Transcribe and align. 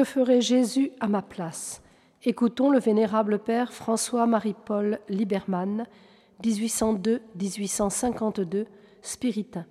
Que 0.00 0.06
ferait 0.06 0.40
Jésus 0.40 0.92
à 0.98 1.08
ma 1.08 1.20
place? 1.20 1.82
Écoutons 2.24 2.70
le 2.70 2.78
vénérable 2.78 3.38
père 3.38 3.70
François-Marie-Paul 3.70 4.98
Liberman, 5.10 5.84
1802-1852, 6.42 8.64
spiritain. 9.02 9.66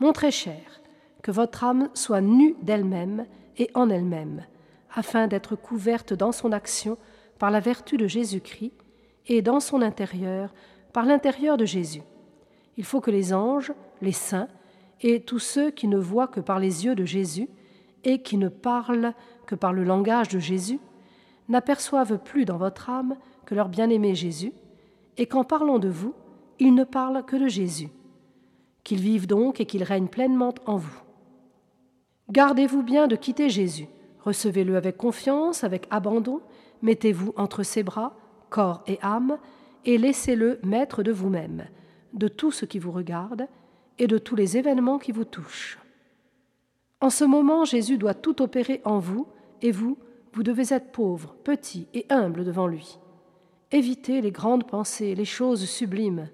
Mon 0.00 0.12
très 0.12 0.30
cher, 0.30 0.82
que 1.22 1.30
votre 1.30 1.64
âme 1.64 1.88
soit 1.94 2.20
nue 2.20 2.56
d'elle-même 2.60 3.24
et 3.56 3.70
en 3.72 3.88
elle-même, 3.88 4.44
afin 4.94 5.28
d'être 5.28 5.56
couverte 5.56 6.12
dans 6.12 6.32
son 6.32 6.52
action 6.52 6.98
par 7.38 7.50
la 7.50 7.60
vertu 7.60 7.96
de 7.96 8.06
Jésus-Christ 8.06 8.74
et 9.28 9.40
dans 9.40 9.60
son 9.60 9.80
intérieur 9.80 10.52
par 10.92 11.06
l'intérieur 11.06 11.56
de 11.56 11.64
Jésus. 11.64 12.02
Il 12.76 12.84
faut 12.84 13.00
que 13.00 13.10
les 13.10 13.32
anges, 13.32 13.72
les 14.02 14.12
saints 14.12 14.48
et 15.00 15.22
tous 15.22 15.38
ceux 15.38 15.70
qui 15.70 15.88
ne 15.88 15.96
voient 15.96 16.28
que 16.28 16.40
par 16.40 16.58
les 16.58 16.84
yeux 16.84 16.94
de 16.94 17.06
Jésus 17.06 17.48
et 18.04 18.22
qui 18.22 18.36
ne 18.36 18.48
parlent 18.48 19.14
que 19.46 19.54
par 19.54 19.72
le 19.72 19.84
langage 19.84 20.28
de 20.28 20.38
Jésus 20.38 20.80
n'aperçoivent 21.48 22.18
plus 22.18 22.44
dans 22.44 22.58
votre 22.58 22.90
âme 22.90 23.16
que 23.46 23.54
leur 23.54 23.68
bien-aimé 23.68 24.14
Jésus, 24.14 24.52
et 25.16 25.26
qu'en 25.26 25.44
parlant 25.44 25.78
de 25.78 25.88
vous, 25.88 26.14
ils 26.58 26.74
ne 26.74 26.84
parlent 26.84 27.24
que 27.24 27.36
de 27.36 27.48
Jésus. 27.48 27.88
Qu'ils 28.84 29.00
vivent 29.00 29.26
donc 29.26 29.60
et 29.60 29.66
qu'ils 29.66 29.82
règnent 29.82 30.08
pleinement 30.08 30.54
en 30.66 30.76
vous. 30.76 31.00
Gardez-vous 32.30 32.82
bien 32.82 33.06
de 33.06 33.16
quitter 33.16 33.48
Jésus. 33.48 33.88
Recevez-le 34.20 34.76
avec 34.76 34.96
confiance, 34.96 35.64
avec 35.64 35.86
abandon, 35.90 36.40
mettez-vous 36.82 37.32
entre 37.36 37.62
ses 37.62 37.82
bras, 37.82 38.14
corps 38.50 38.82
et 38.86 38.98
âme, 39.00 39.38
et 39.84 39.96
laissez-le 39.96 40.60
maître 40.62 41.02
de 41.02 41.12
vous-même, 41.12 41.64
de 42.12 42.28
tout 42.28 42.50
ce 42.50 42.66
qui 42.66 42.78
vous 42.78 42.92
regarde 42.92 43.46
et 43.98 44.06
de 44.06 44.18
tous 44.18 44.36
les 44.36 44.56
événements 44.56 44.98
qui 44.98 45.12
vous 45.12 45.24
touchent. 45.24 45.78
En 47.00 47.10
ce 47.10 47.24
moment, 47.24 47.64
Jésus 47.64 47.98
doit 47.98 48.14
tout 48.14 48.42
opérer 48.42 48.80
en 48.84 48.98
vous, 48.98 49.26
et 49.62 49.70
vous, 49.70 49.98
vous 50.32 50.42
devez 50.42 50.74
être 50.74 50.92
pauvre, 50.92 51.36
petit 51.44 51.86
et 51.94 52.06
humble 52.10 52.44
devant 52.44 52.66
lui. 52.66 52.98
Évitez 53.70 54.20
les 54.20 54.32
grandes 54.32 54.66
pensées, 54.66 55.14
les 55.14 55.24
choses 55.24 55.64
sublimes. 55.64 56.28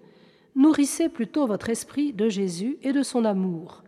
Nourrissez 0.55 1.09
plutôt 1.09 1.47
votre 1.47 1.69
esprit 1.69 2.13
de 2.13 2.29
Jésus 2.29 2.79
et 2.83 2.93
de 2.93 3.03
son 3.03 3.25
amour 3.25 3.85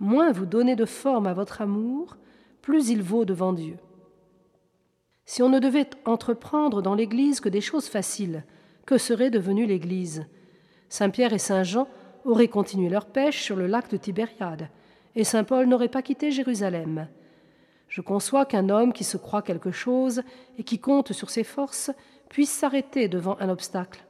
moins 0.00 0.32
vous 0.32 0.46
donnez 0.46 0.76
de 0.76 0.84
forme 0.84 1.26
à 1.26 1.34
votre 1.34 1.62
amour, 1.62 2.16
plus 2.62 2.88
il 2.88 3.02
vaut 3.02 3.24
devant 3.24 3.52
Dieu. 3.52 3.76
Si 5.24 5.42
on 5.42 5.48
ne 5.48 5.58
devait 5.58 5.90
entreprendre 6.04 6.82
dans 6.82 6.94
l'Église 6.94 7.40
que 7.40 7.48
des 7.48 7.60
choses 7.60 7.88
faciles, 7.88 8.44
que 8.84 8.98
serait 8.98 9.30
devenue 9.30 9.66
l'Église? 9.66 10.26
Saint 10.88 11.10
Pierre 11.10 11.32
et 11.32 11.38
Saint 11.38 11.64
Jean 11.64 11.88
auraient 12.24 12.48
continué 12.48 12.88
leur 12.88 13.06
pêche 13.06 13.42
sur 13.42 13.56
le 13.56 13.66
lac 13.66 13.90
de 13.90 13.96
Tibériade, 13.96 14.68
et 15.16 15.24
Saint 15.24 15.44
Paul 15.44 15.66
n'aurait 15.66 15.88
pas 15.88 16.02
quitté 16.02 16.30
Jérusalem. 16.30 17.08
Je 17.88 18.02
conçois 18.02 18.44
qu'un 18.44 18.68
homme 18.68 18.92
qui 18.92 19.02
se 19.02 19.16
croit 19.16 19.42
quelque 19.42 19.70
chose 19.70 20.22
et 20.58 20.62
qui 20.62 20.78
compte 20.78 21.12
sur 21.12 21.30
ses 21.30 21.44
forces 21.44 21.90
puisse 22.28 22.50
s'arrêter 22.50 23.08
devant 23.08 23.36
un 23.40 23.48
obstacle. 23.48 24.04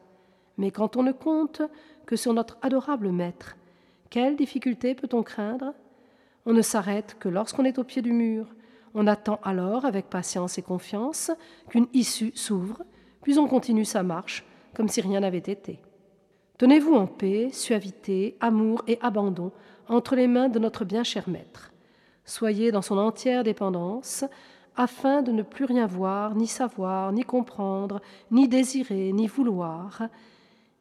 Mais 0.58 0.70
quand 0.70 0.96
on 0.96 1.02
ne 1.02 1.12
compte 1.12 1.62
que 2.06 2.16
sur 2.16 2.34
notre 2.34 2.58
adorable 2.60 3.12
Maître, 3.12 3.56
quelle 4.10 4.36
difficulté 4.36 4.94
peut-on 4.94 5.22
craindre? 5.22 5.74
On 6.44 6.52
ne 6.52 6.62
s'arrête 6.62 7.16
que 7.20 7.28
lorsqu'on 7.28 7.64
est 7.64 7.78
au 7.78 7.84
pied 7.84 8.02
du 8.02 8.12
mur. 8.12 8.46
On 8.94 9.06
attend 9.06 9.40
alors, 9.44 9.84
avec 9.84 10.08
patience 10.08 10.56
et 10.58 10.62
confiance, 10.62 11.30
qu'une 11.68 11.86
issue 11.92 12.32
s'ouvre, 12.34 12.82
puis 13.22 13.38
on 13.38 13.46
continue 13.46 13.84
sa 13.84 14.02
marche, 14.02 14.44
comme 14.74 14.88
si 14.88 15.00
rien 15.02 15.20
n'avait 15.20 15.38
été. 15.38 15.80
Tenez-vous 16.58 16.94
en 16.94 17.06
paix, 17.06 17.50
suavité, 17.52 18.36
amour 18.40 18.82
et 18.86 18.98
abandon 19.02 19.52
entre 19.88 20.16
les 20.16 20.26
mains 20.26 20.48
de 20.48 20.58
notre 20.58 20.84
bien-cher 20.84 21.28
Maître. 21.28 21.72
Soyez 22.24 22.72
dans 22.72 22.82
son 22.82 22.96
entière 22.96 23.44
dépendance, 23.44 24.24
afin 24.74 25.22
de 25.22 25.32
ne 25.32 25.42
plus 25.42 25.64
rien 25.64 25.86
voir, 25.86 26.34
ni 26.34 26.46
savoir, 26.46 27.12
ni 27.12 27.24
comprendre, 27.24 28.00
ni 28.30 28.48
désirer, 28.48 29.12
ni 29.12 29.26
vouloir, 29.26 30.02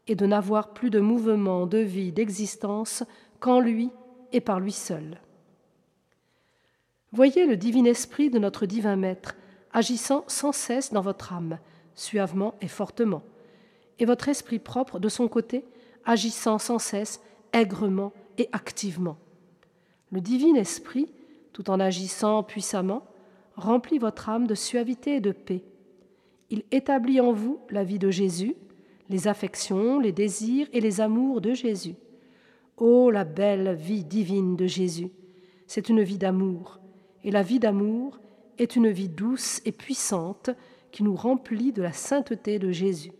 et 0.07 0.15
de 0.15 0.25
n'avoir 0.25 0.73
plus 0.73 0.89
de 0.89 0.99
mouvement, 0.99 1.65
de 1.67 1.77
vie, 1.77 2.11
d'existence 2.11 3.03
qu'en 3.39 3.59
lui 3.59 3.91
et 4.31 4.41
par 4.41 4.59
lui 4.59 4.71
seul. 4.71 5.19
Voyez 7.11 7.45
le 7.45 7.57
divin 7.57 7.85
esprit 7.85 8.29
de 8.29 8.39
notre 8.39 8.65
divin 8.65 8.95
Maître 8.95 9.35
agissant 9.73 10.23
sans 10.27 10.51
cesse 10.51 10.93
dans 10.93 11.01
votre 11.01 11.33
âme, 11.33 11.59
suavement 11.95 12.55
et 12.61 12.67
fortement, 12.67 13.23
et 13.99 14.05
votre 14.05 14.29
esprit 14.29 14.59
propre 14.59 14.99
de 14.99 15.09
son 15.09 15.27
côté 15.27 15.65
agissant 16.05 16.57
sans 16.57 16.79
cesse, 16.79 17.21
aigrement 17.53 18.13
et 18.37 18.49
activement. 18.51 19.17
Le 20.11 20.21
divin 20.21 20.55
esprit, 20.55 21.07
tout 21.53 21.69
en 21.69 21.79
agissant 21.79 22.43
puissamment, 22.43 23.05
remplit 23.55 23.97
votre 23.97 24.29
âme 24.29 24.47
de 24.47 24.55
suavité 24.55 25.15
et 25.15 25.21
de 25.21 25.31
paix. 25.31 25.63
Il 26.49 26.63
établit 26.71 27.19
en 27.19 27.31
vous 27.31 27.59
la 27.69 27.83
vie 27.83 27.99
de 27.99 28.11
Jésus, 28.11 28.55
les 29.09 29.27
affections, 29.27 29.99
les 29.99 30.11
désirs 30.11 30.67
et 30.73 30.81
les 30.81 31.01
amours 31.01 31.41
de 31.41 31.53
Jésus. 31.53 31.95
Ô 32.77 33.09
la 33.09 33.23
belle 33.23 33.75
vie 33.75 34.03
divine 34.03 34.55
de 34.55 34.67
Jésus 34.67 35.09
C'est 35.67 35.89
une 35.89 36.03
vie 36.03 36.17
d'amour, 36.17 36.79
et 37.23 37.31
la 37.31 37.41
vie 37.41 37.59
d'amour 37.59 38.19
est 38.57 38.75
une 38.75 38.89
vie 38.89 39.09
douce 39.09 39.61
et 39.65 39.71
puissante 39.71 40.49
qui 40.91 41.03
nous 41.03 41.15
remplit 41.15 41.71
de 41.71 41.81
la 41.81 41.93
sainteté 41.93 42.59
de 42.59 42.71
Jésus. 42.71 43.11